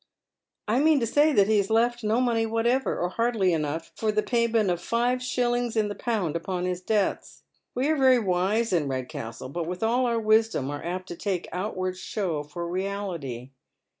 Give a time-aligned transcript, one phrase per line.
[0.75, 4.11] "I mean to say that lie has left no money whatever— or hardly enough for
[4.11, 7.43] the payment of five shillings in the pound upon hig debts.
[7.75, 11.47] We are very wise in Redcastle, but with all our wisdom are apt to take
[11.51, 13.51] outward show for reality.